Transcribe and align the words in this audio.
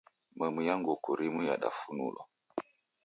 Memu 0.37 0.59
ya 0.67 0.73
nguku 0.79 1.09
rimu 1.19 1.41
yadufunulwa. 1.49 2.23